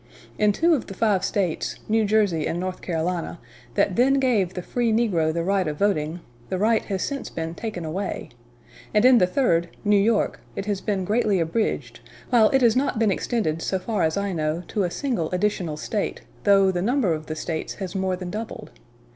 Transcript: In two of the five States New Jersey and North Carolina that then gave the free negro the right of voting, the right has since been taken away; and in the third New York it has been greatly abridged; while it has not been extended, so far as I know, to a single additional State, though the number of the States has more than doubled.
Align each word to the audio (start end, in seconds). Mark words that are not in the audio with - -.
In 0.39 0.51
two 0.51 0.73
of 0.73 0.87
the 0.87 0.95
five 0.95 1.23
States 1.23 1.75
New 1.87 2.05
Jersey 2.05 2.47
and 2.47 2.59
North 2.59 2.81
Carolina 2.81 3.39
that 3.75 3.95
then 3.97 4.15
gave 4.15 4.55
the 4.55 4.63
free 4.63 4.91
negro 4.91 5.31
the 5.31 5.43
right 5.43 5.67
of 5.67 5.77
voting, 5.77 6.21
the 6.49 6.57
right 6.57 6.81
has 6.85 7.03
since 7.03 7.29
been 7.29 7.53
taken 7.53 7.85
away; 7.85 8.29
and 8.95 9.05
in 9.05 9.19
the 9.19 9.27
third 9.27 9.69
New 9.85 9.99
York 10.01 10.41
it 10.55 10.65
has 10.65 10.81
been 10.81 11.05
greatly 11.05 11.39
abridged; 11.39 11.99
while 12.31 12.49
it 12.49 12.63
has 12.63 12.75
not 12.75 12.97
been 12.97 13.11
extended, 13.11 13.61
so 13.61 13.77
far 13.77 14.01
as 14.01 14.17
I 14.17 14.33
know, 14.33 14.63
to 14.69 14.81
a 14.85 14.89
single 14.89 15.29
additional 15.29 15.77
State, 15.77 16.21
though 16.45 16.71
the 16.71 16.81
number 16.81 17.13
of 17.13 17.27
the 17.27 17.35
States 17.35 17.75
has 17.75 17.93
more 17.93 18.15
than 18.15 18.31
doubled. 18.31 18.71